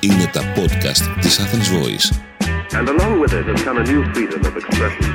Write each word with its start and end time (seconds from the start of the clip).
Είναι 0.00 0.30
τα 0.32 0.40
podcast 0.56 1.20
της 1.20 1.40
Athens 1.40 1.68
Voice. 1.76 2.12
And 2.78 2.88
along 2.88 3.20
with 3.22 3.32
it 3.32 3.46
has 3.46 3.62
come 3.64 3.78
a 3.78 3.84
new 3.84 4.02
freedom 4.14 4.40
of 4.42 4.54
expression. 4.56 5.14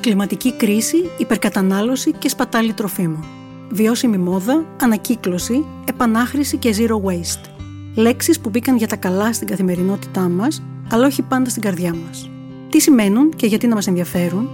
Κλιματική 0.00 0.52
κρίση, 0.52 1.10
υπερκατανάλωση 1.16 2.12
και 2.12 2.28
σπατάλη 2.28 2.72
τροφίμων. 2.72 3.24
Βιώσιμη 3.70 4.18
μόδα, 4.18 4.64
ανακύκλωση, 4.82 5.64
επανάχρηση 5.88 6.56
και 6.56 6.74
zero 6.78 6.96
waste. 7.10 7.50
Λέξεις 7.94 8.40
που 8.40 8.48
μπήκαν 8.48 8.76
για 8.76 8.86
τα 8.86 8.96
καλά 8.96 9.32
στην 9.32 9.46
καθημερινότητά 9.46 10.20
μας, 10.20 10.62
αλλά 10.90 11.06
όχι 11.06 11.22
πάντα 11.22 11.50
στην 11.50 11.62
καρδιά 11.62 11.94
μας. 11.94 12.30
Τι 12.70 12.80
σημαίνουν 12.80 13.34
και 13.36 13.46
γιατί 13.46 13.66
να 13.66 13.74
μας 13.74 13.86
ενδιαφέρουν; 13.86 14.48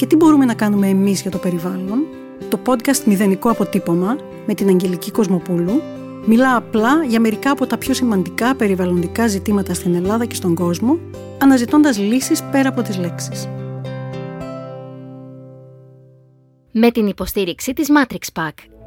Και 0.00 0.06
τι 0.06 0.16
μπορούμε 0.16 0.44
να 0.44 0.54
κάνουμε 0.54 0.88
εμείς 0.88 1.20
για 1.20 1.30
το 1.30 1.38
περιβάλλον, 1.38 2.06
το 2.48 2.58
podcast 2.66 3.04
Μηδενικό 3.04 3.50
Αποτύπωμα 3.50 4.16
με 4.46 4.54
την 4.54 4.68
Αγγελική 4.68 5.10
Κοσμοπούλου 5.10 5.82
μιλά 6.26 6.56
απλά 6.56 7.04
για 7.04 7.20
μερικά 7.20 7.50
από 7.50 7.66
τα 7.66 7.78
πιο 7.78 7.94
σημαντικά 7.94 8.54
περιβαλλοντικά 8.54 9.26
ζητήματα 9.26 9.74
στην 9.74 9.94
Ελλάδα 9.94 10.24
και 10.24 10.34
στον 10.34 10.54
κόσμο, 10.54 10.98
αναζητώντας 11.38 11.98
λύσεις 11.98 12.42
πέρα 12.42 12.68
από 12.68 12.82
τις 12.82 12.98
λέξεις. 12.98 13.48
Με 16.70 16.90
την 16.90 17.06
υποστήριξη 17.06 17.72
της 17.72 17.88
Matrix 17.90 18.42
Pack. 18.42 18.79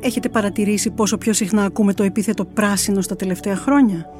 Έχετε 0.00 0.28
παρατηρήσει 0.28 0.90
πόσο 0.90 1.18
πιο 1.18 1.32
συχνά 1.32 1.64
ακούμε 1.64 1.94
το 1.94 2.02
επίθετο 2.02 2.44
πράσινο 2.44 3.00
στα 3.00 3.16
τελευταία 3.16 3.56
χρόνια; 3.56 4.10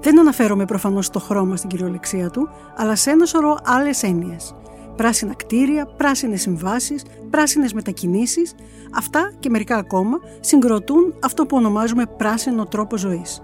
Δεν 0.00 0.18
αναφέρομαι 0.18 0.64
προφανώς 0.64 1.06
στο 1.06 1.18
χρώμα 1.18 1.56
στην 1.56 1.68
κυριολεξία 1.68 2.30
του, 2.30 2.48
αλλά 2.76 2.96
σε 2.96 3.10
ένα 3.10 3.26
σωρό 3.26 3.58
άλλες 3.64 4.02
έννοιες. 4.02 4.54
Πράσινα 4.96 5.34
κτίρια, 5.34 5.86
πράσινες 5.86 6.40
συμβάσεις, 6.40 7.02
πράσινες 7.30 7.72
μετακινήσεις, 7.72 8.54
αυτά 8.94 9.32
και 9.40 9.50
μερικά 9.50 9.76
ακόμα 9.76 10.18
συγκροτούν 10.40 11.14
αυτό 11.22 11.46
που 11.46 11.56
ονομάζουμε 11.56 12.06
πράσινο 12.16 12.66
τρόπο 12.66 12.96
ζωής. 12.96 13.40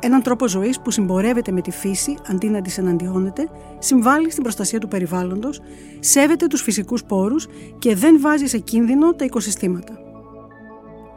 Έναν 0.00 0.22
τρόπο 0.22 0.48
ζωής 0.48 0.80
που 0.80 0.90
συμπορεύεται 0.90 1.52
με 1.52 1.60
τη 1.60 1.70
φύση 1.70 2.16
αντί 2.30 2.48
να 2.48 2.62
της 2.62 2.78
εναντιώνεται, 2.78 3.48
συμβάλλει 3.78 4.30
στην 4.30 4.42
προστασία 4.42 4.78
του 4.78 4.88
περιβάλλοντος, 4.88 5.60
σέβεται 6.00 6.46
τους 6.46 6.62
φυσικούς 6.62 7.04
πόρους 7.04 7.46
και 7.78 7.94
δεν 7.94 8.20
βάζει 8.20 8.46
σε 8.46 8.58
κίνδυνο 8.58 9.14
τα 9.14 9.24
οικοσυστήματα. 9.24 10.07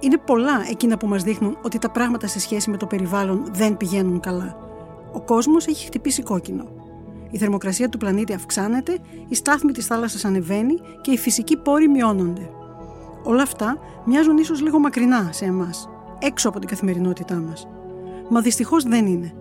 Είναι 0.04 0.18
πολλά 0.18 0.66
εκείνα 0.70 0.98
που 0.98 1.08
μας 1.08 1.24
δείχνουν 1.24 1.58
ότι 1.62 1.78
τα 1.78 1.90
πράγματα 1.90 2.28
σε 2.28 2.40
σχέση 2.40 2.70
με 2.70 2.78
το 2.78 2.86
περιβάλλον 2.86 3.46
δεν 3.52 3.78
πηγαίνουν 3.78 4.20
καλά. 4.20 4.58
Ο 5.14 5.22
κόσμος 5.22 5.68
έχει 5.68 5.86
χτυπήσει 5.86 6.24
κόκκινο. 6.24 6.64
Η 7.32 7.38
θερμοκρασία 7.38 7.90
του 7.90 7.98
πλανήτη 7.98 8.34
αυξάνεται, 8.34 8.98
η 9.28 9.36
στάθμη 9.36 9.72
της 9.72 9.86
θάλασσας 9.86 10.26
ανεβαίνει 10.26 10.74
και 11.02 11.12
οι 11.12 11.18
φυσικοί 11.18 11.58
πόροι 11.58 11.88
μειώνονται. 11.88 12.50
Όλα 13.24 13.42
αυτά 13.42 13.78
μοιάζουν 14.06 14.38
ίσως 14.38 14.62
λίγο 14.62 14.80
μακρινά 14.80 15.30
σε 15.32 15.46
εμάς, 15.46 15.90
έξω 16.20 16.50
από 16.50 16.60
την 16.60 16.70
καθημερινότητά 16.70 17.36
μας. 17.36 17.68
Μα 18.30 18.42
δυστυχώς 18.42 18.84
δεν 18.84 19.06
είναι. 19.06 19.34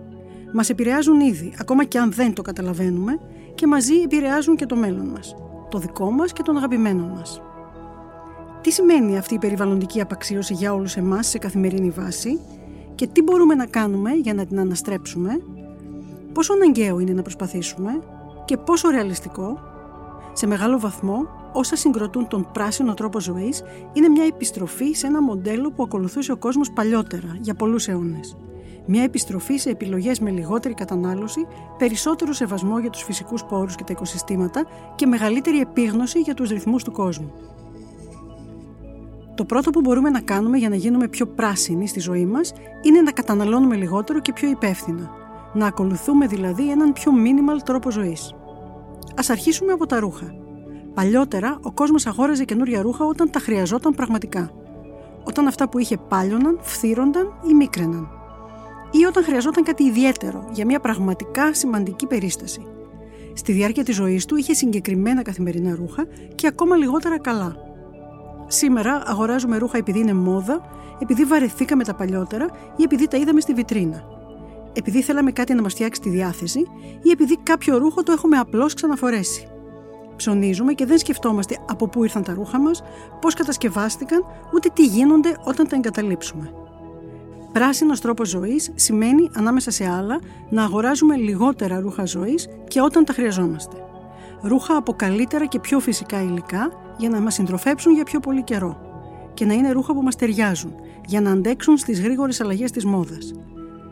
Μας 0.53 0.71
επηρεάζουν 0.71 1.21
ήδη, 1.21 1.55
ακόμα 1.59 1.85
και 1.85 1.99
αν 1.99 2.13
δεν 2.13 2.33
το 2.33 2.43
καταλαβαίνουμε, 2.43 3.19
και 3.55 3.67
μαζί 3.67 3.95
επηρεάζουν 3.95 4.57
και 4.57 4.67
το 4.67 4.77
μέλλον 4.77 5.07
μας, 5.07 5.35
το 5.69 5.79
δικό 5.79 6.11
μας 6.11 6.33
και 6.33 6.43
των 6.43 6.57
αγαπημένων 6.57 7.09
μας. 7.09 7.43
Τι 8.63 8.71
σημαίνει 8.71 9.19
αυτή 9.19 9.35
η 9.35 9.39
περιβαλλοντική 9.39 10.01
απαξίωση 10.01 10.55
για 10.55 10.75
όλους 10.75 10.97
εμάς 10.97 11.27
σε 11.27 11.39
καθημερινή 11.39 11.91
βάση 11.91 12.41
και 12.95 13.07
τι 13.07 13.23
μπορούμε 13.23 13.55
να 13.55 13.67
κάνουμε 13.67 14.11
για 14.11 14.35
να 14.35 14.47
την 14.47 14.59
αναστρέψουμε, 14.61 15.31
πόσο 16.33 16.53
αναγκαίο 16.53 16.99
είναι 16.99 17.13
να 17.13 17.23
προσπαθήσουμε 17.23 18.01
και 18.45 18.57
πόσο 18.57 18.89
ρεαλιστικό, 18.89 19.59
σε 20.33 20.47
μεγάλο 20.47 20.79
βαθμό 20.79 21.29
όσα 21.53 21.77
συγκροτούν 21.77 22.29
τον 22.29 22.49
πράσινο 22.53 22.95
τρόπο 22.95 23.21
ζωής 23.21 23.63
είναι 23.93 24.09
μια 24.09 24.25
επιστροφή 24.25 24.93
σε 24.93 25.07
ένα 25.07 25.23
μοντέλο 25.23 25.71
που 25.71 25.83
ακολουθούσε 25.83 26.33
ο 26.33 26.37
κόσμος 26.37 26.71
παλιότερα 26.71 27.37
για 27.41 27.55
πολλούς 27.55 27.89
αιώνες. 27.89 28.37
Μια 28.87 29.03
επιστροφή 29.03 29.57
σε 29.57 29.71
επιλογές 29.71 30.21
με 30.21 30.31
λιγότερη 30.31 30.75
κατανάλωση, 30.75 31.47
περισσότερο 31.79 32.33
σεβασμό 32.33 32.79
για 32.79 32.91
τους 32.91 33.03
φυσικούς 33.03 33.45
πόρους 33.45 33.75
και 33.75 33.85
τα 33.85 33.93
οικοσυστήματα 33.93 34.67
και 34.95 35.07
μεγαλύτερη 35.07 35.61
επίγνωση 35.61 36.21
για 36.21 36.35
τους 36.35 36.51
ρυθμούς 36.51 36.85
του 36.85 36.93
κόσμου. 36.93 37.33
Το 39.41 39.47
πρώτο 39.47 39.71
που 39.71 39.81
μπορούμε 39.81 40.11
να 40.11 40.21
κάνουμε 40.21 40.59
για 40.59 40.69
να 40.69 40.75
γίνουμε 40.75 41.09
πιο 41.09 41.27
πράσινοι 41.27 41.89
στη 41.89 42.01
ζωή 42.01 42.27
μας 42.27 42.53
είναι 42.83 43.01
να 43.01 43.13
καταναλώνουμε 43.13 43.77
λιγότερο 43.77 44.21
και 44.21 44.33
πιο 44.33 44.49
υπεύθυνα. 44.49 45.11
Να 45.53 45.67
ακολουθούμε 45.67 46.27
δηλαδή 46.27 46.71
έναν 46.71 46.93
πιο 46.93 47.13
minimal 47.13 47.63
τρόπο 47.65 47.91
ζωής. 47.91 48.35
Α 49.15 49.23
αρχίσουμε 49.29 49.73
από 49.73 49.87
τα 49.87 50.01
ρούχα. 50.01 50.35
Παλιότερα 50.95 51.59
ο 51.63 51.73
κόσμος 51.73 52.07
αγόραζε 52.07 52.45
καινούρια 52.45 52.83
ρούχα 52.83 53.05
όταν 53.05 53.31
τα 53.31 53.39
χρειαζόταν 53.39 53.95
πραγματικά. 53.95 54.51
Όταν 55.25 55.47
αυτά 55.47 55.69
που 55.69 55.79
είχε 55.79 55.97
πάλιοναν, 55.97 56.59
φθύρονταν 56.61 57.33
ή 57.51 57.55
μίκραιναν. 57.55 58.09
Ή 58.91 59.05
όταν 59.05 59.25
χρειαζόταν 59.25 59.65
κάτι 59.65 59.85
ιδιαίτερο 59.85 60.49
για 60.53 60.65
μια 60.67 60.81
πραγματικά 60.81 61.55
σημαντική 61.55 62.07
περίσταση. 62.07 62.67
Στη 63.35 63.53
διάρκεια 63.53 63.85
της 63.85 63.95
ζωής 63.95 64.25
του 64.25 64.37
είχε 64.37 64.55
συγκεκριμένα 64.55 65.23
καθημερινά 65.23 65.75
ρούχα 65.75 66.07
και 66.35 66.47
ακόμα 66.47 66.77
λιγότερα 66.77 67.19
καλά, 67.19 67.57
Σήμερα 68.53 69.03
αγοράζουμε 69.07 69.59
ρούχα 69.59 69.79
επειδή 69.79 69.99
είναι 69.99 70.15
μόδα, 70.15 70.61
επειδή 70.99 71.25
βαρεθήκαμε 71.25 71.85
τα 71.85 71.95
παλιότερα 71.95 72.47
ή 72.77 72.83
επειδή 72.83 73.09
τα 73.09 73.17
είδαμε 73.17 73.41
στη 73.41 73.55
βιτρίνα. 73.55 74.03
Επειδή 74.73 75.03
θέλαμε 75.03 75.33
κάτι 75.33 75.55
να 75.55 75.63
μας 75.63 75.73
φτιάξει 75.73 76.01
τη 76.01 76.09
διάθεση 76.09 76.59
ή 77.03 77.11
επειδή 77.11 77.39
κάποιο 77.43 77.79
ρούχο 77.79 78.03
το 78.03 78.13
έχουμε 78.13 78.37
απλώς 78.37 78.75
ξαναφορέσει. 78.75 79.49
Ψωνίζουμε 80.17 80.73
και 80.73 80.87
δεν 80.87 80.99
σκεφτόμαστε 80.99 81.57
από 81.69 81.89
πού 81.89 82.05
ήρθαν 82.05 82.23
τα 82.23 82.35
ρούχα 82.35 82.59
μας, 82.59 82.83
πώς 83.21 83.35
κατασκευάστηκαν, 83.35 84.25
ούτε 84.55 84.69
τι 84.75 84.85
γίνονται 84.85 85.37
όταν 85.45 85.69
τα 85.69 85.77
εγκαταλείψουμε. 85.77 86.53
Πράσινος 87.53 88.01
τρόπος 88.01 88.29
ζωής 88.29 88.73
σημαίνει, 88.75 89.31
ανάμεσα 89.35 89.71
σε 89.71 89.89
άλλα, 89.89 90.21
να 90.49 90.63
αγοράζουμε 90.63 91.17
λιγότερα 91.17 91.81
ρούχα 91.81 92.05
ζωής 92.05 92.49
και 92.69 92.81
όταν 92.81 93.05
τα 93.05 93.13
χρειαζόμαστε. 93.13 93.85
Ρούχα 94.43 94.77
από 94.77 94.93
καλύτερα 94.93 95.47
και 95.47 95.61
πιο 95.61 95.81
φυσικά 95.81 96.23
υλικά 96.23 96.71
για 96.97 97.09
να 97.09 97.21
μας 97.21 97.35
συντροφέψουν 97.35 97.95
για 97.95 98.05
πιο 98.05 98.21
πολύ 98.21 98.43
καιρό 98.43 98.81
και 99.35 99.45
να 99.45 99.53
είναι 99.53 99.71
ρούχα 99.71 99.95
που 99.95 100.03
μας 100.03 100.17
ταιριάζουν 100.17 100.75
για 101.07 101.21
να 101.21 101.31
αντέξουν 101.31 101.77
στις 101.77 102.01
γρήγορες 102.01 102.41
αλλαγές 102.41 102.71
της 102.71 102.85
μόδας. 102.85 103.33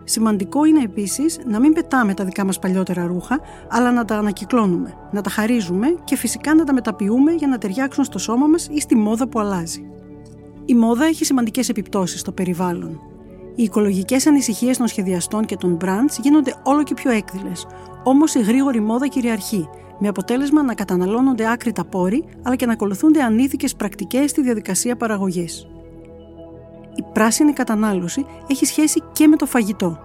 Σημαντικό 0.04 0.64
είναι 0.64 0.82
επίσης 0.82 1.38
να 1.46 1.60
μην 1.60 1.72
πετάμε 1.72 2.14
τα 2.14 2.24
δικά 2.24 2.44
μας 2.44 2.58
παλιότερα 2.58 3.06
ρούχα, 3.06 3.40
αλλά 3.68 3.92
να 3.92 4.04
τα 4.04 4.16
ανακυκλώνουμε, 4.16 4.94
να 5.10 5.20
τα 5.20 5.30
χαρίζουμε 5.30 5.94
και 6.04 6.16
φυσικά 6.16 6.54
να 6.54 6.64
τα 6.64 6.72
μεταποιούμε 6.72 7.32
για 7.32 7.48
να 7.48 7.58
ταιριάξουν 7.58 8.04
στο 8.04 8.18
σώμα 8.18 8.46
μας 8.46 8.68
ή 8.70 8.80
στη 8.80 8.96
μόδα 8.96 9.28
που 9.28 9.38
αλλάζει. 9.38 9.90
Η 10.64 10.74
μόδα 10.74 11.04
έχει 11.04 11.24
σημαντικές 11.24 11.68
επιπτώσεις 11.68 12.20
στο 12.20 12.32
περιβάλλον. 12.32 13.00
Οι 13.54 13.62
οικολογικές 13.62 14.26
ανησυχίες 14.26 14.76
των 14.76 14.86
σχεδιαστών 14.86 15.44
και 15.44 15.56
των 15.56 15.78
brands 15.84 16.20
γίνονται 16.22 16.54
όλο 16.62 16.82
και 16.82 16.94
πιο 16.94 17.10
έκδηλες, 17.10 17.66
όμως 18.04 18.34
η 18.34 18.40
γρήγορη 18.40 18.80
μόδα 18.80 19.06
κυριαρχεί 19.06 19.68
με 19.98 20.08
αποτέλεσμα 20.08 20.62
να 20.62 20.74
καταναλώνονται 20.74 21.50
άκρητα 21.50 21.84
πόροι 21.84 22.24
αλλά 22.42 22.56
και 22.56 22.66
να 22.66 22.72
ακολουθούνται 22.72 23.22
ανήθικες 23.22 23.74
πρακτικές 23.74 24.30
στη 24.30 24.42
διαδικασία 24.42 24.96
παραγωγής. 24.96 25.66
Η 26.94 27.04
πράσινη 27.12 27.52
κατανάλωση 27.52 28.26
έχει 28.46 28.64
σχέση 28.66 29.02
και 29.12 29.26
με 29.26 29.36
το 29.36 29.46
φαγητό. 29.46 29.98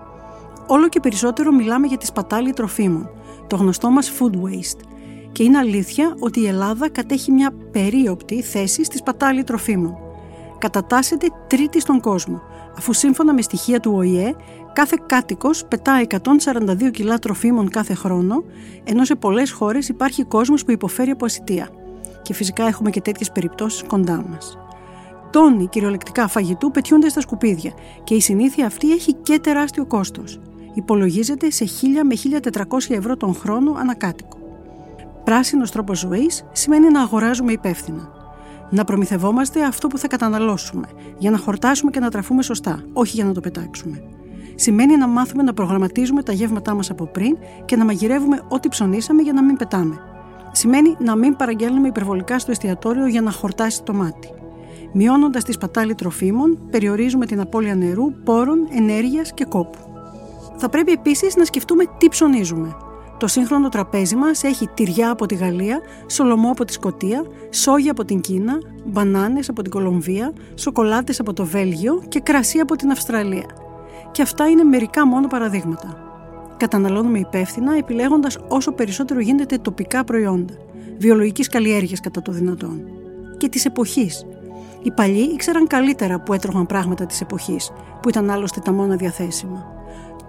Όλο 0.67 0.89
και 0.89 0.99
περισσότερο 0.99 1.51
μιλάμε 1.51 1.87
για 1.87 1.97
τη 1.97 2.05
σπατάλη 2.05 2.53
τροφίμων, 2.53 3.09
το 3.47 3.55
γνωστό 3.55 3.89
μας 3.89 4.11
food 4.19 4.35
waste. 4.35 4.79
Και 5.31 5.43
είναι 5.43 5.57
αλήθεια 5.57 6.15
ότι 6.19 6.39
η 6.39 6.47
Ελλάδα 6.47 6.89
κατέχει 6.89 7.31
μια 7.31 7.51
περίοπτη 7.71 8.41
θέση 8.41 8.83
στη 8.83 8.97
σπατάλη 8.97 9.43
τροφίμων. 9.43 10.02
Κατατάσσεται 10.63 11.27
τρίτη 11.47 11.79
στον 11.79 11.99
κόσμο, 11.99 12.41
αφού 12.77 12.93
σύμφωνα 12.93 13.33
με 13.33 13.41
στοιχεία 13.41 13.79
του 13.79 13.91
ΟΗΕ 13.95 14.35
Κάθε 14.73 14.95
κάτοικος 15.05 15.65
πετά 15.65 16.01
142 16.07 16.91
κιλά 16.91 17.19
τροφίμων 17.19 17.69
κάθε 17.69 17.93
χρόνο, 17.93 18.43
ενώ 18.83 19.05
σε 19.05 19.15
πολλές 19.15 19.51
χώρες 19.51 19.89
υπάρχει 19.89 20.23
κόσμος 20.23 20.65
που 20.65 20.71
υποφέρει 20.71 21.09
από 21.09 21.25
ασυτεία. 21.25 21.69
Και 22.21 22.33
φυσικά 22.33 22.67
έχουμε 22.67 22.89
και 22.89 23.01
τέτοιες 23.01 23.31
περιπτώσεις 23.31 23.83
κοντά 23.87 24.25
μας. 24.29 24.57
Τόνοι 25.31 25.67
κυριολεκτικά 25.67 26.27
φαγητού 26.27 26.71
πετιούνται 26.71 27.09
στα 27.09 27.21
σκουπίδια 27.21 27.71
και 28.03 28.15
η 28.15 28.21
συνήθεια 28.21 28.65
αυτή 28.65 28.91
έχει 28.91 29.13
και 29.13 29.39
τεράστιο 29.39 29.85
κόστος. 29.85 30.39
Υπολογίζεται 30.73 31.49
σε 31.49 31.65
1000 31.65 32.03
με 32.03 32.15
1400 32.15 32.95
ευρώ 32.95 33.17
τον 33.17 33.35
χρόνο 33.35 33.73
ανακάτοικο. 33.77 34.37
Πράσινος 35.23 35.71
τρόπος 35.71 35.99
ζωής 35.99 36.45
σημαίνει 36.51 36.89
να 36.89 37.01
αγοράζουμε 37.01 37.51
υπεύθυνα. 37.51 38.22
Να 38.73 38.83
προμηθευόμαστε 38.83 39.63
αυτό 39.63 39.87
που 39.87 39.97
θα 39.97 40.07
καταναλώσουμε, 40.07 40.87
για 41.17 41.31
να 41.31 41.37
χορτάσουμε 41.37 41.91
και 41.91 41.99
να 41.99 42.09
τραφούμε 42.09 42.43
σωστά, 42.43 42.83
όχι 42.93 43.15
για 43.15 43.25
να 43.25 43.33
το 43.33 43.39
πετάξουμε 43.39 44.03
σημαίνει 44.55 44.97
να 44.97 45.07
μάθουμε 45.07 45.43
να 45.43 45.53
προγραμματίζουμε 45.53 46.23
τα 46.23 46.31
γεύματά 46.31 46.73
μας 46.73 46.89
από 46.89 47.05
πριν 47.05 47.37
και 47.65 47.75
να 47.75 47.85
μαγειρεύουμε 47.85 48.41
ό,τι 48.49 48.67
ψωνίσαμε 48.67 49.21
για 49.21 49.33
να 49.33 49.43
μην 49.43 49.57
πετάμε. 49.57 49.97
Σημαίνει 50.51 50.95
να 50.99 51.15
μην 51.15 51.35
παραγγέλνουμε 51.35 51.87
υπερβολικά 51.87 52.39
στο 52.39 52.51
εστιατόριο 52.51 53.07
για 53.07 53.21
να 53.21 53.31
χορτάσει 53.31 53.83
το 53.83 53.93
μάτι. 53.93 54.29
Μειώνοντας 54.93 55.43
τη 55.43 55.51
σπατάλη 55.51 55.95
τροφίμων, 55.95 56.59
περιορίζουμε 56.69 57.25
την 57.25 57.39
απώλεια 57.39 57.75
νερού, 57.75 58.13
πόρων, 58.23 58.67
ενέργειας 58.71 59.33
και 59.33 59.45
κόπου. 59.45 59.77
Θα 60.57 60.69
πρέπει 60.69 60.91
επίσης 60.91 61.35
να 61.35 61.45
σκεφτούμε 61.45 61.83
τι 61.97 62.07
ψωνίζουμε. 62.09 62.75
Το 63.23 63.29
σύγχρονο 63.29 63.69
τραπέζι 63.69 64.15
μας 64.15 64.43
έχει 64.43 64.67
τυριά 64.67 65.09
από 65.11 65.25
τη 65.25 65.35
Γαλλία, 65.35 65.81
σολομό 66.07 66.51
από 66.51 66.65
τη 66.65 66.73
Σκωτία, 66.73 67.25
σόγια 67.49 67.91
από 67.91 68.05
την 68.05 68.21
Κίνα, 68.21 68.57
μπανάνες 68.85 69.49
από 69.49 69.61
την 69.61 69.71
Κολομβία, 69.71 70.33
σοκολάτες 70.55 71.19
από 71.19 71.33
το 71.33 71.45
Βέλγιο 71.45 72.03
και 72.07 72.19
κρασί 72.19 72.59
από 72.59 72.75
την 72.75 72.91
Αυστραλία. 72.91 73.45
Και 74.11 74.21
αυτά 74.21 74.49
είναι 74.49 74.63
μερικά 74.63 75.07
μόνο 75.07 75.27
παραδείγματα. 75.27 75.97
Καταναλώνουμε 76.57 77.19
υπεύθυνα, 77.19 77.77
επιλέγοντας 77.77 78.37
όσο 78.47 78.71
περισσότερο 78.71 79.19
γίνεται 79.19 79.57
τοπικά 79.57 80.03
προϊόντα, 80.03 80.53
βιολογικής 80.97 81.47
καλλιέργειας 81.47 81.99
κατά 81.99 82.21
το 82.21 82.31
δυνατόν. 82.31 82.81
Και 83.37 83.49
της 83.49 83.65
εποχής. 83.65 84.25
Οι 84.83 84.91
παλιοί 84.91 85.29
ήξεραν 85.33 85.67
καλύτερα 85.67 86.19
που 86.19 86.33
έτρωγαν 86.33 86.65
πράγματα 86.65 87.05
της 87.05 87.21
εποχής, 87.21 87.71
που 88.01 88.09
ήταν 88.09 88.29
άλλωστε 88.29 88.59
τα 88.59 88.71
μόνα 88.71 88.95
διαθέσιμα. 88.95 89.65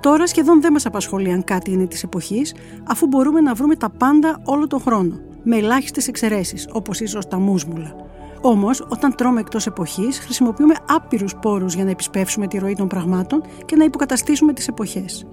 Τώρα 0.04 0.26
σχεδόν 0.26 0.60
δεν 0.60 0.72
μας 0.72 0.86
απασχολεί 0.86 1.32
αν 1.32 1.44
κάτι 1.44 1.70
είναι 1.70 1.86
της 1.86 2.02
εποχής, 2.02 2.54
αφού 2.88 3.06
μπορούμε 3.06 3.40
να 3.40 3.54
βρούμε 3.54 3.76
τα 3.76 3.90
πάντα 3.90 4.40
όλο 4.44 4.66
τον 4.66 4.80
χρόνο, 4.80 5.20
με 5.42 5.56
ελάχιστες 5.56 6.08
εξαιρέσεις, 6.08 6.68
όπως 6.72 7.00
ίσως 7.00 7.28
τα 7.28 7.38
μουσμουλα. 7.38 7.96
Όμως, 8.40 8.86
όταν 8.88 9.14
τρώμε 9.14 9.40
εκτός 9.40 9.66
εποχής, 9.66 10.18
χρησιμοποιούμε 10.18 10.74
άπειρους 10.88 11.34
πόρους 11.36 11.74
για 11.74 11.84
να 11.84 11.90
επισπεύσουμε 11.90 12.46
τη 12.46 12.58
ροή 12.58 12.74
των 12.74 12.88
πραγμάτων 12.88 13.42
και 13.64 13.76
να 13.76 13.84
υποκαταστήσουμε 13.84 14.52
τις 14.52 14.68
εποχές. 14.68 15.26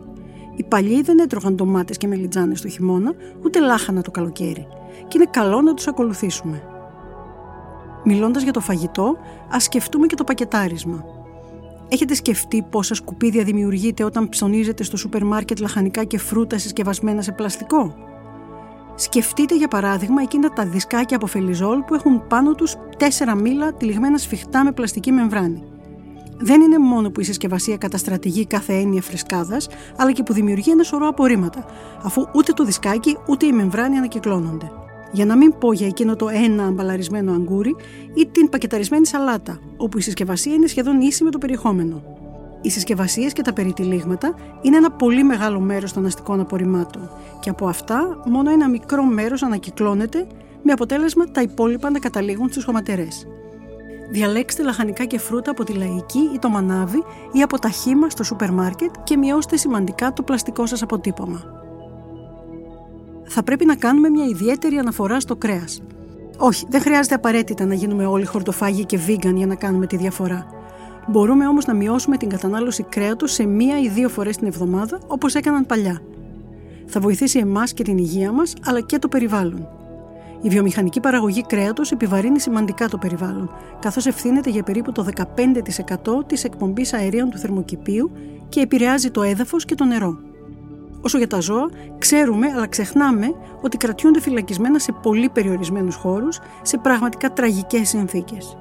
Οι 0.56 0.64
παλιοί 0.64 1.02
δεν 1.02 1.20
έτρωγαν 1.20 1.56
ντομάτες 1.56 1.98
και 1.98 2.08
μελιτζάνες 2.08 2.62
το 2.62 2.68
χειμώνα, 2.68 3.12
ούτε 3.46 3.60
λάχανα 3.60 4.02
το 4.02 4.12
καλοκαίρι. 4.12 4.68
Και 5.08 5.18
είναι 5.18 5.28
καλό 5.32 5.62
να 5.62 5.74
τους 5.74 5.88
ακολουθήσουμε. 5.88 6.64
Μιλώντας 8.04 8.44
για 8.44 8.54
το 8.54 8.60
φαγητό, 8.60 9.18
ας 9.52 9.64
σκεφτούμε 9.64 10.08
και 10.08 10.16
το 10.16 10.24
πακετάρισμα. 10.24 11.06
Έχετε 11.94 12.14
σκεφτεί 12.14 12.66
πόσα 12.70 12.96
σκουπίδια 12.96 13.44
δημιουργείτε 13.44 14.04
όταν 14.04 14.30
ψωνίζετε 14.30 14.84
στο 14.84 14.98
σούπερ 14.98 15.24
μάρκετ 15.24 15.60
λαχανικά 15.60 16.04
και 16.04 16.18
φρούτα 16.18 16.58
συσκευασμένα 16.58 17.22
σε 17.22 17.32
πλαστικό; 17.32 17.96
Σκεφτείτε 18.96 19.56
για 19.56 19.68
παράδειγμα 19.68 20.22
εκείνα 20.22 20.50
τα 20.50 20.66
δισκάκια 20.66 21.16
από 21.18 21.26
φελιζόλ 21.26 21.80
που 21.80 21.94
έχουν 21.94 22.28
πάνω 22.28 22.56
τους 22.56 22.76
τέσσερα 22.98 23.36
μήλα 23.36 23.74
τυλιγμένα 23.74 24.18
σφιχτά 24.18 24.64
με 24.64 24.72
πλαστική 24.72 25.12
μεμβράνη. 25.12 25.64
Δεν 26.38 26.62
είναι 26.62 26.78
μόνο 26.78 27.10
που 27.12 27.20
η 27.20 27.24
συσκευασία 27.24 27.78
καταστρατηγεί 27.78 28.46
κάθε 28.46 28.74
έννοια 28.74 29.02
φρεσκάδας, 29.02 29.68
αλλά 29.98 30.12
και 30.12 30.24
που 30.24 30.34
δημιουργεί 30.34 30.72
ένα 30.72 30.84
σωρό 30.84 31.08
απορρίμματα, 31.08 31.66
αφού 32.02 32.26
ούτε 32.36 32.54
το 32.54 32.64
δισκάκι 32.64 33.18
ούτε 33.28 33.46
η 33.46 33.52
μεμβράνη 33.52 33.98
ανακυκλώνονται. 33.98 34.72
Για 35.12 35.26
να 35.26 35.38
μην 35.38 35.58
πω 35.58 35.74
για 35.74 35.88
εκείνο 35.88 36.16
το 36.16 36.28
ένα 36.30 36.64
αμπαλαρισμένο 36.64 37.34
αγκούρι 37.34 37.76
ή 38.14 38.28
την 38.28 38.50
πακεταρισμένη 38.50 39.08
σαλάτα, 39.08 39.60
όπου 39.78 39.98
η 39.98 40.02
συσκευασία 40.02 40.54
είναι 40.54 40.68
σχεδόν 40.68 41.02
ίση 41.02 41.24
με 41.24 41.30
το 41.30 41.38
περιεχόμενο. 41.38 42.04
Οι 42.62 42.70
συσκευασίες 42.70 43.34
και 43.34 43.42
τα 43.42 43.54
περιτυλίγματα 43.54 44.36
είναι 44.62 44.78
ένα 44.78 44.92
πολύ 44.92 45.24
μεγάλο 45.24 45.60
μέρος 45.60 45.94
των 45.94 46.06
αστικών 46.06 46.40
απορριμμάτων 46.40 47.10
και 47.40 47.50
από 47.50 47.68
αυτά 47.68 48.22
μόνο 48.26 48.52
ένα 48.52 48.70
μικρό 48.70 49.04
μέρος 49.04 49.44
ανακυκλώνεται 49.44 50.28
με 50.64 50.72
αποτέλεσμα 50.72 51.26
τα 51.26 51.42
υπόλοιπα 51.42 51.90
να 51.90 52.00
καταλήγουν 52.00 52.50
στι 52.50 52.64
χωματερές. 52.64 53.28
Διαλέξτε 54.12 54.64
λαχανικά 54.64 55.06
και 55.06 55.20
φρούτα 55.20 55.52
από 55.52 55.64
τη 55.64 55.74
λαϊκή 55.74 56.30
ή 56.34 56.40
το 56.40 56.50
μανάβι 56.50 57.04
ή 57.32 57.42
από 57.42 57.60
τα 57.60 57.70
χήμα 57.70 58.10
στο 58.10 58.24
σούπερ 58.24 58.52
μάρκετ 58.52 58.92
και 59.04 59.18
μειώστε 59.18 59.58
σημαντικά 59.58 60.14
το 60.14 60.24
πλαστικό 60.24 60.66
σας 60.66 60.82
αποτύπωμα. 60.82 61.61
Θα 63.34 63.44
πρέπει 63.44 63.66
να 63.66 63.76
κάνουμε 63.76 64.10
μια 64.10 64.26
ιδιαίτερη 64.26 64.78
αναφορά 64.78 65.20
στο 65.20 65.36
κρέας. 65.36 65.82
Όχι, 66.38 66.66
δεν 66.70 66.82
χρειάζεται 66.82 67.16
απαραίτητα 67.16 67.66
να 67.66 67.74
γίνουμε 67.74 68.06
όλοι 68.06 68.26
χορτοφάγοι 68.26 68.86
και 68.86 69.00
vegan 69.08 69.34
για 69.34 69.46
να 69.46 69.56
κάνουμε 69.56 69.88
τη 69.88 69.98
διαφορά. 69.98 70.46
Μπορούμε 71.08 71.48
όμως 71.48 71.66
να 71.66 71.74
μειώσουμε 71.74 72.18
την 72.18 72.30
κατανάλωση 72.30 72.84
κρέατος 72.84 73.32
σε 73.32 73.46
μία 73.46 73.80
ή 73.80 73.90
δύο 73.90 74.10
φορές 74.10 74.38
την 74.38 74.48
εβδομάδα 74.48 75.00
όπως 75.08 75.36
έκαναν 75.36 75.66
παλιά. 75.66 76.02
Θα 76.86 77.00
βοηθήσει 77.00 77.40
εμάς 77.40 77.74
και 77.74 77.84
την 77.84 77.98
υγεία 77.98 78.32
μας 78.32 78.54
αλλά 78.66 78.82
και 78.82 79.00
το 79.00 79.08
περιβάλλον. 79.08 79.68
Η 80.42 80.50
βιομηχανική 80.50 81.00
παραγωγή 81.00 81.46
κρέατος 81.46 81.92
επιβαρύνει 81.92 82.40
σημαντικά 82.40 82.88
το 82.88 82.98
περιβάλλον, 82.98 83.52
καθώς 83.80 84.06
ευθύνεται 84.06 84.50
για 84.50 84.64
περίπου 84.64 84.92
το 84.92 85.04
15% 85.04 86.26
της 86.28 86.44
εκπομπής 86.44 86.94
αερίων 86.94 87.30
του 87.30 87.38
θερμοκηπίου 87.38 88.12
και 88.50 88.60
επηρεάζει 88.60 89.12
το 89.12 89.22
έδαφος 89.22 89.66
και 89.66 89.76
το 89.76 89.86
νερό. 89.86 90.31
Όσο 91.02 91.18
για 91.18 91.28
τα 91.28 91.40
ζώα, 91.40 91.70
ξέρουμε 91.98 92.48
αλλά 92.48 92.68
ξεχνάμε 92.68 93.28
ότι 93.62 93.78
κρατιούνται 93.78 94.22
φυλακισμένα 94.22 94.80
σε 94.80 94.92
πολύ 95.02 95.30
περιορισμένους 95.30 95.96
χώρους, 95.96 96.40
σε 96.62 96.78
πραγματικά 96.78 97.34
τραγικές 97.34 97.90
συνθήκες. 97.90 98.58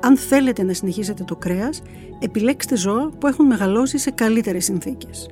Αν 0.00 0.16
θέλετε 0.16 0.62
να 0.62 0.72
συνεχίσετε 0.72 1.24
το 1.24 1.36
κρέας, 1.36 1.82
επιλέξτε 2.18 2.76
ζώα 2.76 3.10
που 3.18 3.26
έχουν 3.26 3.46
μεγαλώσει 3.46 3.98
σε 3.98 4.10
καλύτερες 4.10 4.64
συνθήκες. 4.64 5.28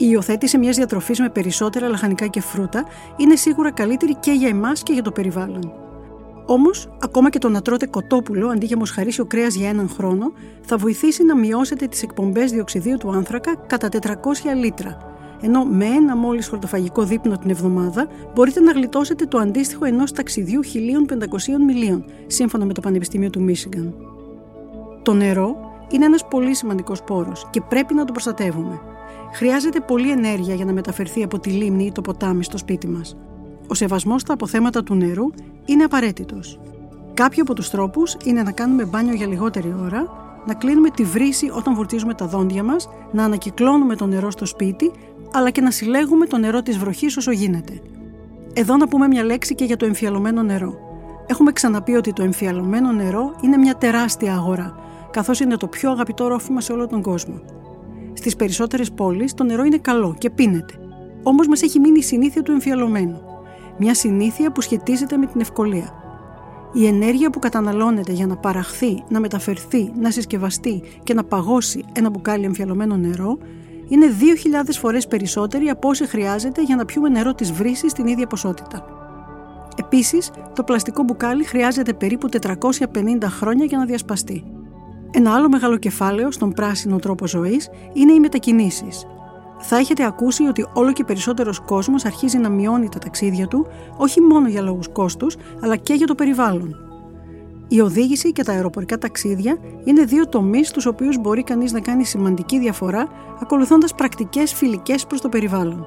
Η 0.00 0.06
υιοθέτηση 0.10 0.58
μιας 0.58 0.76
διατροφής 0.76 1.20
με 1.20 1.28
περισσότερα 1.28 1.88
λαχανικά 1.88 2.26
και 2.26 2.40
φρούτα 2.40 2.84
είναι 3.16 3.36
σίγουρα 3.36 3.72
καλύτερη 3.72 4.14
και 4.14 4.32
για 4.32 4.48
εμάς 4.48 4.82
και 4.82 4.92
για 4.92 5.02
το 5.02 5.10
περιβάλλον. 5.10 5.72
Όμως, 6.46 6.88
ακόμα 7.00 7.30
και 7.30 7.38
το 7.38 7.48
να 7.48 7.62
τρώτε 7.62 7.86
κοτόπουλο 7.86 8.48
αντί 8.48 8.66
για 8.66 8.76
μοσχαρίσιο 8.76 9.24
κρέας 9.24 9.54
για 9.54 9.68
έναν 9.68 9.88
χρόνο 9.88 10.32
θα 10.60 10.76
βοηθήσει 10.76 11.24
να 11.24 11.36
μειώσετε 11.36 11.86
τις 11.86 12.02
εκπομπές 12.02 12.50
διοξιδίου 12.50 12.96
του 12.96 13.10
άνθρακα 13.10 13.56
κατά 13.66 13.88
400 13.88 14.54
λίτρα. 14.56 15.07
Ενώ 15.40 15.64
με 15.64 15.84
ένα 15.84 16.16
μόλις 16.16 16.48
χορτοφαγικό 16.48 17.04
δείπνο 17.04 17.38
την 17.38 17.50
εβδομάδα 17.50 18.08
μπορείτε 18.34 18.60
να 18.60 18.72
γλιτώσετε 18.72 19.26
το 19.26 19.38
αντίστοιχο 19.38 19.84
ενός 19.84 20.12
ταξιδιού 20.12 20.60
1500 20.64 20.68
μιλίων, 21.66 22.04
σύμφωνα 22.26 22.64
με 22.64 22.72
το 22.72 22.80
Πανεπιστήμιο 22.80 23.30
του 23.30 23.42
Μίσιγκαν. 23.42 23.94
Το 25.02 25.14
νερό 25.14 25.56
είναι 25.90 26.04
ένας 26.04 26.28
πολύ 26.28 26.54
σημαντικός 26.54 27.02
πόρος 27.02 27.46
και 27.50 27.60
πρέπει 27.60 27.94
να 27.94 28.04
το 28.04 28.12
προστατεύουμε. 28.12 28.80
Χρειάζεται 29.32 29.80
πολλή 29.80 30.10
ενέργεια 30.10 30.54
για 30.54 30.64
να 30.64 30.72
μεταφερθεί 30.72 31.22
από 31.22 31.38
τη 31.38 31.50
λίμνη 31.50 31.84
ή 31.84 31.92
το 31.92 32.00
ποτάμι 32.00 32.44
στο 32.44 32.58
σπίτι 32.58 32.88
μας. 32.88 33.16
Ο 33.66 33.74
σεβασμός 33.74 34.20
στα 34.20 34.32
αποθέματα 34.32 34.82
του 34.82 34.94
νερού 34.94 35.24
είναι 35.64 35.84
απαραίτητος. 35.84 36.60
Κάποιοι 37.14 37.40
από 37.40 37.54
τους 37.54 37.70
τρόπους 37.70 38.16
είναι 38.24 38.42
να 38.42 38.52
κάνουμε 38.52 38.84
μπάνιο 38.84 39.14
για 39.14 39.26
λιγότερη 39.26 39.74
ώρα, 39.84 40.26
να 40.46 40.54
κλείνουμε 40.54 40.90
τη 40.90 41.04
βρύση 41.04 41.50
όταν 41.54 41.74
βουρτίζουμε 41.74 42.14
τα 42.14 42.26
δόντια 42.26 42.62
μας, 42.62 42.88
να 43.12 43.24
ανακυκλώνουμε 43.24 43.96
το 43.96 44.06
νερό 44.06 44.30
στο 44.30 44.46
σπίτι, 44.46 44.92
αλλά 45.32 45.50
και 45.50 45.60
να 45.60 45.70
συλλέγουμε 45.70 46.26
το 46.26 46.38
νερό 46.38 46.62
της 46.62 46.78
βροχής 46.78 47.16
όσο 47.16 47.30
γίνεται. 47.30 47.80
Εδώ 48.52 48.76
να 48.76 48.88
πούμε 48.88 49.06
μια 49.06 49.24
λέξη 49.24 49.54
και 49.54 49.64
για 49.64 49.76
το 49.76 49.84
εμφιαλωμένο 49.84 50.42
νερό. 50.42 50.78
Έχουμε 51.26 51.52
ξαναπεί 51.52 51.94
ότι 51.94 52.12
το 52.12 52.22
εμφιαλωμένο 52.22 52.92
νερό 52.92 53.36
είναι 53.42 53.56
μια 53.56 53.74
τεράστια 53.74 54.34
αγορά, 54.34 54.76
καθώς 55.10 55.40
είναι 55.40 55.56
το 55.56 55.66
πιο 55.66 55.90
αγαπητό 55.90 56.28
ρόφημα 56.28 56.60
σε 56.60 56.72
όλο 56.72 56.86
τον 56.86 57.02
κόσμο. 57.02 57.40
Στις 58.12 58.36
περισσότερες 58.36 58.92
πόλεις 58.92 59.34
το 59.34 59.44
νερό 59.44 59.64
είναι 59.64 59.78
καλό 59.78 60.14
και 60.18 60.30
πίνεται. 60.30 60.74
Όμως 61.22 61.46
μας 61.46 61.62
έχει 61.62 61.80
μείνει 61.80 61.98
η 61.98 62.02
συνήθεια 62.02 62.42
του 62.42 62.52
εμφιαλωμένου. 62.52 63.20
Μια 63.78 63.94
συνήθεια 63.94 64.52
που 64.52 64.60
σχετίζεται 64.60 65.16
με 65.16 65.26
την 65.26 65.40
ευκολία. 65.40 65.92
Η 66.72 66.86
ενέργεια 66.86 67.30
που 67.30 67.38
καταναλώνεται 67.38 68.12
για 68.12 68.26
να 68.26 68.36
παραχθεί, 68.36 69.04
να 69.08 69.20
μεταφερθεί, 69.20 69.92
να 70.00 70.10
συσκευαστεί 70.10 70.82
και 71.02 71.14
να 71.14 71.24
παγώσει 71.24 71.84
ένα 71.92 72.10
μπουκάλι 72.10 72.44
εμφιαλωμένο 72.44 72.96
νερό 72.96 73.38
είναι 73.88 74.06
2.000 74.64 74.78
φορές 74.80 75.06
περισσότερη 75.06 75.68
από 75.68 75.88
όση 75.88 76.06
χρειάζεται 76.06 76.62
για 76.62 76.76
να 76.76 76.84
πιούμε 76.84 77.08
νερό 77.08 77.34
της 77.34 77.52
βρύσης 77.52 77.90
στην 77.90 78.06
ίδια 78.06 78.26
ποσότητα. 78.26 78.84
Επίσης, 79.76 80.30
το 80.54 80.62
πλαστικό 80.64 81.02
μπουκάλι 81.02 81.44
χρειάζεται 81.44 81.92
περίπου 81.92 82.28
450 82.28 83.28
χρόνια 83.28 83.64
για 83.64 83.78
να 83.78 83.84
διασπαστεί. 83.84 84.44
Ένα 85.10 85.34
άλλο 85.34 85.48
μεγάλο 85.48 85.76
κεφάλαιο 85.76 86.30
στον 86.30 86.52
πράσινο 86.52 86.98
τρόπο 86.98 87.26
ζωής 87.26 87.68
είναι 87.92 88.12
οι 88.12 88.20
μετακινήσεις. 88.20 89.06
Θα 89.58 89.76
έχετε 89.76 90.04
ακούσει 90.04 90.42
ότι 90.42 90.66
όλο 90.72 90.92
και 90.92 91.04
περισσότερος 91.04 91.60
κόσμος 91.60 92.04
αρχίζει 92.04 92.38
να 92.38 92.48
μειώνει 92.48 92.88
τα 92.88 92.98
ταξίδια 92.98 93.46
του, 93.46 93.66
όχι 93.96 94.20
μόνο 94.20 94.48
για 94.48 94.62
λόγους 94.62 94.88
κόστους, 94.88 95.36
αλλά 95.60 95.76
και 95.76 95.94
για 95.94 96.06
το 96.06 96.14
περιβάλλον. 96.14 96.87
Η 97.68 97.80
οδήγηση 97.80 98.32
και 98.32 98.42
τα 98.42 98.52
αεροπορικά 98.52 98.98
ταξίδια 98.98 99.58
είναι 99.84 100.04
δύο 100.04 100.28
τομείς 100.28 100.68
στους 100.68 100.86
οποίους 100.86 101.18
μπορεί 101.18 101.42
κανείς 101.42 101.72
να 101.72 101.80
κάνει 101.80 102.04
σημαντική 102.04 102.58
διαφορά 102.58 103.08
ακολουθώντας 103.40 103.94
πρακτικές 103.94 104.52
φιλικές 104.52 105.06
προς 105.06 105.20
το 105.20 105.28
περιβάλλον. 105.28 105.86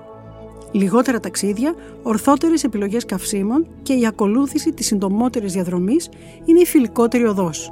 Λιγότερα 0.72 1.20
ταξίδια, 1.20 1.74
ορθότερες 2.04 2.64
επιλογές 2.64 3.06
καυσίμων 3.06 3.68
και 3.82 3.94
η 3.94 4.06
ακολούθηση 4.06 4.74
της 4.74 4.86
συντομότερης 4.86 5.54
διαδρομής 5.54 6.10
είναι 6.46 6.60
η 6.60 6.66
φιλικότερη 6.66 7.26
οδός. 7.26 7.72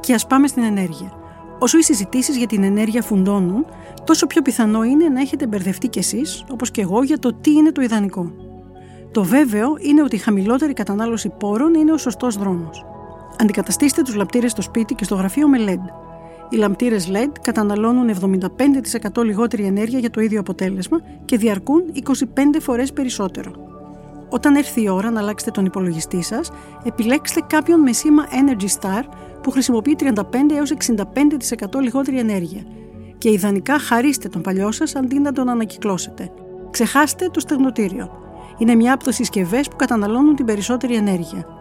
Και 0.00 0.14
ας 0.14 0.26
πάμε 0.26 0.46
στην 0.46 0.62
ενέργεια. 0.62 1.12
Όσο 1.58 1.78
οι 1.78 1.82
συζητήσεις 1.82 2.36
για 2.36 2.46
την 2.46 2.62
ενέργεια 2.62 3.02
φουντώνουν, 3.02 3.66
τόσο 4.04 4.26
πιο 4.26 4.42
πιθανό 4.42 4.82
είναι 4.84 5.08
να 5.08 5.20
έχετε 5.20 5.46
μπερδευτεί 5.46 5.88
κι 5.88 5.98
εσείς, 5.98 6.44
όπως 6.50 6.70
και 6.70 6.80
εγώ, 6.80 7.02
για 7.02 7.18
το 7.18 7.34
τι 7.34 7.50
είναι 7.50 7.72
το 7.72 7.80
ιδανικό. 7.82 8.32
Το 9.10 9.24
βέβαιο 9.24 9.76
είναι 9.80 10.02
ότι 10.02 10.16
η 10.16 10.18
χαμηλότερη 10.18 10.72
κατανάλωση 10.72 11.28
πόρων 11.38 11.74
είναι 11.74 11.92
ο 11.92 11.96
σωστός 11.96 12.36
δρόμος. 12.36 12.84
Αντικαταστήστε 13.38 14.02
τους 14.02 14.14
λαμπτήρε 14.14 14.48
στο 14.48 14.62
σπίτι 14.62 14.94
και 14.94 15.04
στο 15.04 15.14
γραφείο 15.14 15.48
με 15.48 15.58
LED. 15.60 16.06
Οι 16.50 16.56
λαμπτήρε 16.56 16.96
LED 16.98 17.32
καταναλώνουν 17.42 18.10
75% 19.16 19.24
λιγότερη 19.24 19.64
ενέργεια 19.64 19.98
για 19.98 20.10
το 20.10 20.20
ίδιο 20.20 20.40
αποτέλεσμα 20.40 21.00
και 21.24 21.36
διαρκούν 21.36 21.82
25 22.06 22.14
φορές 22.60 22.92
περισσότερο. 22.92 23.50
Όταν 24.28 24.54
έρθει 24.54 24.82
η 24.82 24.88
ώρα 24.88 25.10
να 25.10 25.20
αλλάξετε 25.20 25.50
τον 25.50 25.64
υπολογιστή 25.64 26.22
σας, 26.22 26.50
επιλέξτε 26.84 27.40
κάποιον 27.46 27.80
με 27.80 27.92
σήμα 27.92 28.26
Energy 28.26 28.80
Star 28.80 29.02
που 29.42 29.50
χρησιμοποιεί 29.50 29.96
35 30.00 30.12
έως 30.56 30.72
65% 31.74 31.80
λιγότερη 31.80 32.18
ενέργεια. 32.18 32.62
Και 33.18 33.30
ιδανικά 33.30 33.78
χαρίστε 33.78 34.28
τον 34.28 34.42
παλιό 34.42 34.72
σας 34.72 34.94
αντί 34.94 35.18
να 35.18 35.32
τον 35.32 35.48
ανακυκλώσετε. 35.48 36.30
Ξεχάστε 36.70 37.28
το 37.28 37.40
στεγνοτήριο. 37.40 38.10
Είναι 38.58 38.74
μια 38.74 38.94
από 38.94 39.04
τις 39.04 39.14
συσκευές 39.14 39.68
που 39.68 39.76
καταναλώνουν 39.76 40.36
την 40.36 40.44
περισσότερη 40.44 40.94
ενέργεια. 40.94 41.55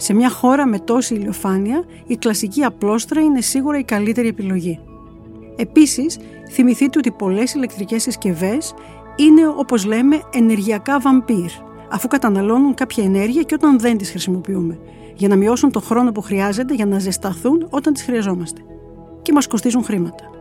Σε 0.00 0.14
μια 0.14 0.30
χώρα 0.30 0.66
με 0.66 0.78
τόση 0.78 1.14
ηλιοφάνεια, 1.14 1.84
η 2.06 2.16
κλασική 2.16 2.64
απλόστρα 2.64 3.20
είναι 3.20 3.40
σίγουρα 3.40 3.78
η 3.78 3.84
καλύτερη 3.84 4.28
επιλογή. 4.28 4.80
Επίσης, 5.56 6.18
θυμηθείτε 6.50 6.98
ότι 6.98 7.10
πολλές 7.10 7.54
ηλεκτρικές 7.54 8.02
συσκευές 8.02 8.74
είναι, 9.16 9.48
όπως 9.56 9.84
λέμε, 9.84 10.20
ενεργειακά 10.32 11.00
βαμπύρ, 11.00 11.50
αφού 11.90 12.08
καταναλώνουν 12.08 12.74
κάποια 12.74 13.04
ενέργεια 13.04 13.42
και 13.42 13.54
όταν 13.54 13.78
δεν 13.78 13.96
τις 13.98 14.10
χρησιμοποιούμε, 14.10 14.78
για 15.14 15.28
να 15.28 15.36
μειώσουν 15.36 15.70
το 15.70 15.80
χρόνο 15.80 16.12
που 16.12 16.20
χρειάζεται 16.20 16.74
για 16.74 16.86
να 16.86 16.98
ζεσταθούν 16.98 17.66
όταν 17.70 17.92
τις 17.92 18.02
χρειαζόμαστε. 18.02 18.60
Και 19.22 19.32
μας 19.32 19.46
κοστίζουν 19.46 19.84
χρήματα. 19.84 20.39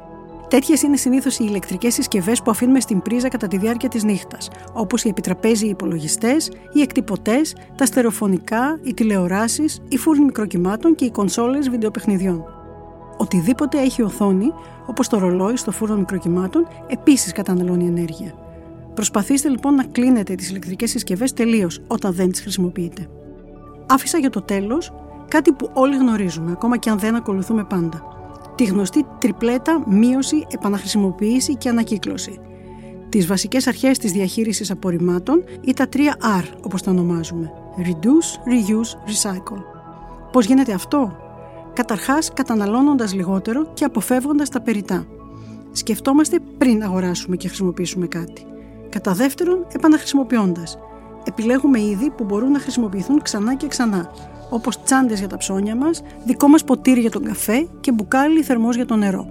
Τέτοιες 0.50 0.82
είναι 0.82 0.98
συνήθως 0.98 1.40
οι 1.40 1.46
ηλεκτρικές 1.48 1.94
συσκευές 1.94 2.42
που 2.42 2.52
αφήνουμε 2.52 2.80
στην 2.80 3.02
πρίζα 3.02 3.28
κατά 3.28 3.48
τη 3.48 3.58
διάρκεια 3.58 3.90
της 3.90 4.04
νύχτας, 4.04 4.50
όπως 4.74 5.04
οι 5.04 5.10
επιτραπέζοι 5.10 5.68
υπολογιστές, 5.68 6.52
οι 6.74 6.82
εκτυπωτές, 6.82 7.56
τα 7.76 7.86
στερεοφωνικά, 7.86 8.80
οι 8.84 8.94
τηλεοράσεις, 8.94 9.82
οι 9.88 9.98
φούρνοι 9.98 10.26
μικροκυμάτων 10.26 10.96
και 10.96 11.06
οι 11.06 11.12
κονσόλες 11.12 11.70
βιντεοπαιχνιδιών. 11.70 12.44
Οτιδήποτε 13.18 13.80
έχει 13.80 14.02
οθόνη, 14.02 14.54
όπως 14.86 15.08
το 15.08 15.18
ρολόι 15.18 15.56
στο 15.56 15.72
φούρνο 15.72 15.96
μικροκυμάτων, 15.96 16.68
επίσης 16.88 17.32
καταναλώνει 17.32 17.86
ενέργεια. 17.86 18.34
Προσπαθήστε 18.94 19.50
λοιπόν 19.50 19.76
να 19.76 19.84
κλείνετε 19.84 20.36
τις 20.36 20.50
ηλεκτρικές 20.50 20.90
συσκευές 20.90 21.34
τελείως 21.34 21.82
όταν 21.88 22.14
δεν 22.14 22.32
τις 22.32 22.42
χρησιμοποιείτε. 22.42 23.08
Άφησα 23.88 24.18
για 24.18 24.30
το 24.30 24.42
τέλος 24.42 24.94
κάτι 25.28 25.52
που 25.52 25.70
όλοι 25.74 25.96
γνωρίζουμε, 25.96 26.52
ακόμα 26.52 26.78
και 26.78 26.90
αν 26.90 27.00
δεν 27.00 27.16
ακολουθούμε 27.16 27.64
πάντα 27.64 28.19
τη 28.60 28.66
γνωστή 28.66 29.06
τριπλέτα 29.20 29.84
μείωση, 29.88 30.46
επαναχρησιμοποίηση 30.50 31.56
και 31.56 31.70
ανακύκλωση. 31.70 32.40
Τις 33.10 33.28
βασικές 33.28 33.68
αρχές 33.68 33.98
της 33.98 34.12
διαχείρισης 34.12 34.72
απορριμμάτων 34.72 35.44
ή 35.62 35.74
τα 35.74 35.88
τρία 35.88 36.16
R 36.42 36.44
όπως 36.62 36.82
τα 36.82 36.92
ονομάζουμε. 36.92 37.52
Reduce, 37.78 38.50
Reuse, 38.50 39.10
Recycle. 39.10 39.62
Πώς 40.32 40.46
γίνεται 40.46 40.74
αυτό; 40.74 41.18
Καταρχάς 41.74 42.34
καταναλώνοντας 42.34 43.14
λιγότερο 43.14 43.74
και 43.74 43.86
αποφεύγοντας 43.86 44.50
τα 44.50 44.62
περιτά. 44.62 45.06
Σκεφτόμαστε 45.72 46.40
πριν 46.58 46.84
αγοράσουμε 46.84 47.36
και 47.36 47.48
χρησιμοποιήσουμε 47.48 48.08
κάτι. 48.08 48.46
Κατά 48.90 49.14
δεύτερον, 49.14 49.66
επαναχρησιμοποιώντας. 49.72 50.78
Επιλέγουμε 51.24 51.82
είδη 51.82 52.10
που 52.10 52.24
μπορούν 52.24 52.52
να 52.52 52.60
χρησιμοποιηθούν 52.60 53.22
ξανά 53.22 53.56
και 53.56 53.68
ξανά, 53.68 54.12
όπως 54.50 54.84
τσάντες 54.84 55.20
για 55.20 55.28
τα 55.28 55.38
ψώνια 55.38 55.76
μας, 55.76 56.02
δικό 56.26 56.48
μας 56.48 56.64
ποτήρι 56.64 57.00
για 57.00 57.10
τον 57.10 57.24
καφέ 57.24 57.68
και 57.80 57.92
μπουκάλι 57.92 58.44
θερμός 58.44 58.76
για 58.76 58.86
το 58.86 58.96
νερό. 58.96 59.28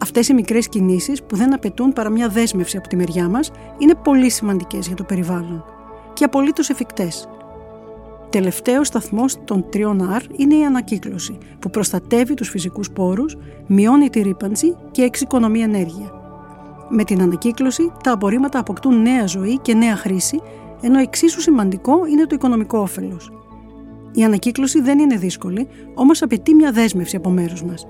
Αυτές 0.00 0.28
οι 0.28 0.34
μικρές 0.34 0.68
κινήσεις 0.68 1.22
που 1.22 1.36
δεν 1.36 1.54
απαιτούν 1.54 1.92
παρά 1.92 2.10
μια 2.10 2.28
δέσμευση 2.28 2.76
από 2.76 2.88
τη 2.88 2.96
μεριά 2.96 3.28
μας 3.28 3.50
είναι 3.78 3.94
πολύ 3.94 4.30
σημαντικές 4.30 4.86
για 4.86 4.96
το 4.96 5.04
περιβάλλον 5.04 5.64
και 6.12 6.24
απολύτως 6.24 6.68
εφικτές. 6.70 7.28
Τελευταίος 8.30 8.86
σταθμός 8.86 9.36
των 9.44 9.64
τριών 9.70 10.10
R 10.18 10.22
είναι 10.36 10.54
η 10.54 10.64
ανακύκλωση, 10.64 11.38
που 11.58 11.70
προστατεύει 11.70 12.34
τους 12.34 12.48
φυσικούς 12.48 12.90
πόρους, 12.90 13.36
μειώνει 13.66 14.10
τη 14.10 14.20
ρήπανση 14.20 14.76
και 14.90 15.02
εξοικονομεί 15.02 15.60
ενέργεια. 15.60 16.10
Με 16.88 17.04
την 17.04 17.22
ανακύκλωση, 17.22 17.92
τα 18.02 18.12
απορρίμματα 18.12 18.58
αποκτούν 18.58 19.02
νέα 19.02 19.26
ζωή 19.26 19.58
και 19.58 19.74
νέα 19.74 19.96
χρήση, 19.96 20.40
ενώ 20.80 20.98
εξίσου 20.98 21.40
σημαντικό 21.40 22.06
είναι 22.06 22.26
το 22.26 22.34
οικονομικό 22.34 22.78
όφελος. 22.78 23.30
Η 24.12 24.24
ανακύκλωση 24.24 24.80
δεν 24.80 24.98
είναι 24.98 25.16
δύσκολη, 25.16 25.68
όμως 25.94 26.22
απαιτεί 26.22 26.54
μια 26.54 26.72
δέσμευση 26.72 27.16
από 27.16 27.30
μέρους 27.30 27.62
μας. 27.64 27.86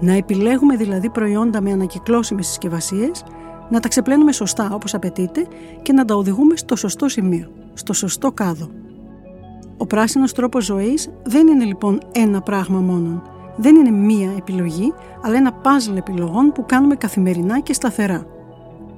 Να 0.00 0.12
επιλέγουμε 0.12 0.76
δηλαδή 0.76 1.10
προϊόντα 1.10 1.60
με 1.60 1.72
ανακυκλώσιμες 1.72 2.46
συσκευασίες, 2.46 3.24
να 3.70 3.80
τα 3.80 3.88
ξεπλένουμε 3.88 4.32
σωστά 4.32 4.70
όπως 4.72 4.94
απαιτείται 4.94 5.46
και 5.82 5.92
να 5.92 6.04
τα 6.04 6.14
οδηγούμε 6.14 6.56
στο 6.56 6.76
σωστό 6.76 7.08
σημείο, 7.08 7.50
στο 7.74 7.92
σωστό 7.92 8.32
κάδο. 8.32 8.68
Ο 9.76 9.86
πράσινος 9.86 10.32
τρόπος 10.32 10.64
ζωής 10.64 11.10
δεν 11.24 11.46
είναι 11.46 11.64
λοιπόν 11.64 12.00
ένα 12.12 12.40
πράγμα 12.40 12.78
μόνο. 12.80 13.22
Δεν 13.56 13.76
είναι 13.76 13.90
μία 13.90 14.30
επιλογή, 14.36 14.92
αλλά 15.22 15.36
ένα 15.36 15.52
πάζλ 15.52 15.96
επιλογών 15.96 16.52
που 16.52 16.64
κάνουμε 16.66 16.94
καθημερινά 16.94 17.60
και 17.60 17.72
σταθερά. 17.72 18.26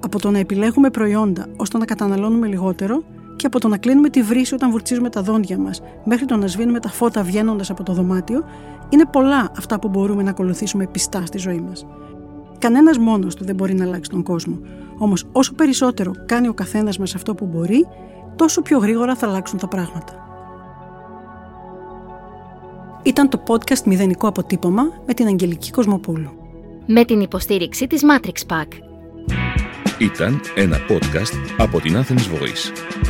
Από 0.00 0.18
το 0.18 0.30
να 0.30 0.38
επιλέγουμε 0.38 0.90
προϊόντα 0.90 1.46
ώστε 1.56 1.78
να 1.78 1.84
καταναλώνουμε 1.84 2.46
λιγότερο, 2.46 3.02
και 3.40 3.46
από 3.46 3.60
το 3.60 3.68
να 3.68 3.76
κλείνουμε 3.76 4.08
τη 4.08 4.22
βρύση 4.22 4.54
όταν 4.54 4.70
βουρτσίζουμε 4.70 5.10
τα 5.10 5.22
δόντια 5.22 5.58
μας 5.58 5.82
μέχρι 6.04 6.24
το 6.24 6.36
να 6.36 6.46
σβήνουμε 6.46 6.80
τα 6.80 6.88
φώτα 6.88 7.22
βγαίνοντας 7.22 7.70
από 7.70 7.82
το 7.82 7.92
δωμάτιο, 7.92 8.44
είναι 8.88 9.04
πολλά 9.04 9.50
αυτά 9.58 9.78
που 9.78 9.88
μπορούμε 9.88 10.22
να 10.22 10.30
ακολουθήσουμε 10.30 10.86
πιστά 10.86 11.26
στη 11.26 11.38
ζωή 11.38 11.60
μας. 11.60 11.86
Κανένας 12.58 12.98
μόνος 12.98 13.34
του 13.34 13.44
δεν 13.44 13.54
μπορεί 13.54 13.74
να 13.74 13.84
αλλάξει 13.84 14.10
τον 14.10 14.22
κόσμο. 14.22 14.58
Όμως, 14.98 15.24
όσο 15.32 15.54
περισσότερο 15.54 16.12
κάνει 16.26 16.48
ο 16.48 16.54
καθένας 16.54 16.98
μας 16.98 17.14
αυτό 17.14 17.34
που 17.34 17.46
μπορεί, 17.46 17.86
τόσο 18.36 18.62
πιο 18.62 18.78
γρήγορα 18.78 19.14
θα 19.14 19.26
αλλάξουν 19.26 19.58
τα 19.58 19.68
πράγματα. 19.68 20.12
Ήταν 23.02 23.28
το 23.28 23.42
podcast 23.46 23.82
Μηδενικό 23.84 24.28
Αποτύπωμα 24.28 24.82
με 25.06 25.14
την 25.14 25.26
Αγγελική 25.26 25.70
Κοσμοπούλου. 25.70 26.30
Με 26.86 27.04
την 27.04 27.20
υποστήριξη 27.20 27.86
της 27.86 28.02
Matrix 28.04 28.54
Pack. 28.54 28.68
Ήταν 29.98 30.40
ένα 30.54 30.76
podcast 30.88 31.34
από 31.58 31.80
την 31.80 31.96
Athens 31.96 32.38
Voice. 32.38 33.09